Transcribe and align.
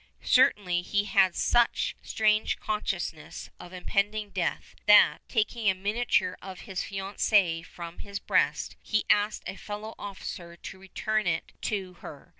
Certainly 0.23 0.81
he 0.81 1.03
had 1.03 1.35
such 1.35 1.95
strange 2.01 2.59
consciousness 2.59 3.51
of 3.59 3.71
impending 3.71 4.31
death 4.31 4.73
that, 4.87 5.21
taking 5.29 5.69
a 5.69 5.75
miniature 5.75 6.35
of 6.41 6.61
his 6.61 6.81
fiancée 6.81 7.63
from 7.63 7.99
his 7.99 8.17
breast, 8.17 8.75
he 8.81 9.05
asked 9.11 9.43
a 9.45 9.55
fellow 9.57 9.93
officer 9.99 10.57
to 10.57 10.79
return 10.79 11.27
it 11.27 11.51
to 11.61 11.93
her. 12.01 12.29